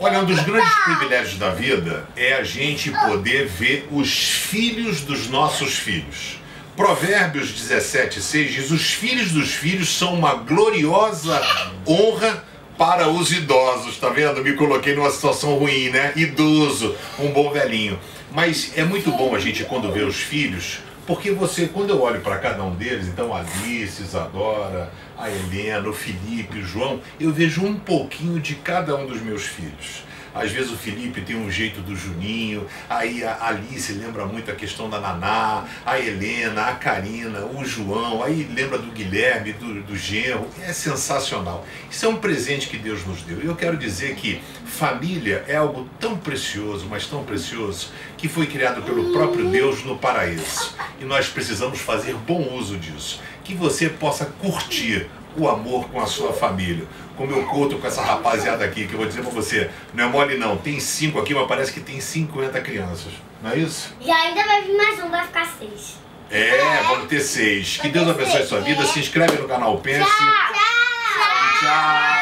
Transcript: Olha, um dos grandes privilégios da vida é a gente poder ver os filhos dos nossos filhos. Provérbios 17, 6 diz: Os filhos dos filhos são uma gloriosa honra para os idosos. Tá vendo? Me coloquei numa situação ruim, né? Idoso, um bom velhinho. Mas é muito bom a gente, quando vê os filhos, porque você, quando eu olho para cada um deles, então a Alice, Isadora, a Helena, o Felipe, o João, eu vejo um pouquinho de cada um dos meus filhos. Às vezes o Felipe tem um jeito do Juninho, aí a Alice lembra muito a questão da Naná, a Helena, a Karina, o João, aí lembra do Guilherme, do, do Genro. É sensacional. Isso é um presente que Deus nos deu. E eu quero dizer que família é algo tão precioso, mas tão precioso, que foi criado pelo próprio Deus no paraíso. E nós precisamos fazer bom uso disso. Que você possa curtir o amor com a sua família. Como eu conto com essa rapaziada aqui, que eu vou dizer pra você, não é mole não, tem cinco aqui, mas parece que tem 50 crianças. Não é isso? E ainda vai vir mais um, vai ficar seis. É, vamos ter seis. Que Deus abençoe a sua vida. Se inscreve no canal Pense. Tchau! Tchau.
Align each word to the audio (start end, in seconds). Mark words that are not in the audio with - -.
Olha, 0.00 0.20
um 0.20 0.24
dos 0.24 0.40
grandes 0.40 0.74
privilégios 0.84 1.38
da 1.38 1.50
vida 1.50 2.06
é 2.16 2.34
a 2.34 2.44
gente 2.44 2.90
poder 2.90 3.46
ver 3.46 3.88
os 3.90 4.12
filhos 4.12 5.00
dos 5.00 5.28
nossos 5.28 5.78
filhos. 5.78 6.38
Provérbios 6.76 7.52
17, 7.52 8.20
6 8.20 8.52
diz: 8.52 8.70
Os 8.70 8.92
filhos 8.92 9.30
dos 9.30 9.52
filhos 9.52 9.96
são 9.96 10.14
uma 10.14 10.34
gloriosa 10.34 11.40
honra 11.86 12.44
para 12.76 13.08
os 13.08 13.32
idosos. 13.32 13.98
Tá 13.98 14.08
vendo? 14.08 14.42
Me 14.42 14.54
coloquei 14.54 14.94
numa 14.94 15.10
situação 15.10 15.54
ruim, 15.54 15.90
né? 15.90 16.12
Idoso, 16.16 16.94
um 17.18 17.30
bom 17.30 17.50
velhinho. 17.50 17.98
Mas 18.32 18.72
é 18.76 18.84
muito 18.84 19.10
bom 19.12 19.34
a 19.34 19.38
gente, 19.38 19.64
quando 19.64 19.92
vê 19.92 20.02
os 20.02 20.16
filhos, 20.16 20.80
porque 21.06 21.30
você, 21.30 21.68
quando 21.68 21.90
eu 21.90 22.00
olho 22.00 22.20
para 22.20 22.38
cada 22.38 22.64
um 22.64 22.74
deles, 22.74 23.06
então 23.06 23.34
a 23.34 23.40
Alice, 23.40 24.02
Isadora, 24.02 24.90
a 25.16 25.30
Helena, 25.30 25.88
o 25.88 25.92
Felipe, 25.92 26.58
o 26.58 26.66
João, 26.66 27.00
eu 27.20 27.30
vejo 27.30 27.64
um 27.64 27.74
pouquinho 27.74 28.40
de 28.40 28.54
cada 28.56 28.96
um 28.96 29.06
dos 29.06 29.20
meus 29.20 29.42
filhos. 29.42 30.02
Às 30.34 30.50
vezes 30.50 30.72
o 30.72 30.76
Felipe 30.76 31.20
tem 31.20 31.36
um 31.36 31.50
jeito 31.50 31.80
do 31.80 31.94
Juninho, 31.94 32.66
aí 32.90 33.22
a 33.22 33.46
Alice 33.46 33.92
lembra 33.92 34.26
muito 34.26 34.50
a 34.50 34.54
questão 34.54 34.90
da 34.90 34.98
Naná, 34.98 35.64
a 35.86 35.98
Helena, 35.98 36.66
a 36.66 36.74
Karina, 36.74 37.46
o 37.46 37.64
João, 37.64 38.22
aí 38.22 38.48
lembra 38.52 38.76
do 38.78 38.90
Guilherme, 38.90 39.52
do, 39.52 39.82
do 39.82 39.96
Genro. 39.96 40.48
É 40.60 40.72
sensacional. 40.72 41.64
Isso 41.90 42.04
é 42.04 42.08
um 42.08 42.16
presente 42.16 42.68
que 42.68 42.76
Deus 42.76 43.06
nos 43.06 43.22
deu. 43.22 43.40
E 43.42 43.46
eu 43.46 43.54
quero 43.54 43.76
dizer 43.76 44.16
que 44.16 44.42
família 44.66 45.44
é 45.46 45.56
algo 45.56 45.88
tão 46.00 46.16
precioso, 46.16 46.86
mas 46.90 47.06
tão 47.06 47.22
precioso, 47.22 47.90
que 48.16 48.28
foi 48.28 48.46
criado 48.46 48.82
pelo 48.82 49.12
próprio 49.12 49.48
Deus 49.48 49.84
no 49.84 49.96
paraíso. 49.96 50.74
E 51.00 51.04
nós 51.04 51.28
precisamos 51.28 51.78
fazer 51.78 52.14
bom 52.14 52.54
uso 52.54 52.76
disso. 52.76 53.22
Que 53.44 53.54
você 53.54 53.88
possa 53.88 54.24
curtir 54.24 55.08
o 55.36 55.48
amor 55.48 55.88
com 55.88 56.00
a 56.00 56.06
sua 56.06 56.32
família. 56.32 56.84
Como 57.16 57.32
eu 57.32 57.44
conto 57.44 57.78
com 57.78 57.86
essa 57.86 58.02
rapaziada 58.02 58.64
aqui, 58.64 58.86
que 58.86 58.94
eu 58.94 58.98
vou 58.98 59.06
dizer 59.06 59.22
pra 59.22 59.30
você, 59.30 59.70
não 59.92 60.04
é 60.04 60.06
mole 60.08 60.36
não, 60.36 60.56
tem 60.56 60.80
cinco 60.80 61.20
aqui, 61.20 61.34
mas 61.34 61.46
parece 61.46 61.72
que 61.72 61.80
tem 61.80 62.00
50 62.00 62.60
crianças. 62.60 63.12
Não 63.42 63.50
é 63.50 63.58
isso? 63.58 63.94
E 64.00 64.10
ainda 64.10 64.42
vai 64.44 64.62
vir 64.62 64.76
mais 64.76 65.02
um, 65.02 65.10
vai 65.10 65.24
ficar 65.26 65.46
seis. 65.58 65.98
É, 66.30 66.82
vamos 66.88 67.08
ter 67.08 67.20
seis. 67.20 67.78
Que 67.78 67.88
Deus 67.88 68.08
abençoe 68.08 68.42
a 68.42 68.46
sua 68.46 68.60
vida. 68.60 68.84
Se 68.86 68.98
inscreve 68.98 69.36
no 69.36 69.46
canal 69.46 69.78
Pense. 69.78 70.04
Tchau! 70.04 70.54
Tchau. 71.60 72.13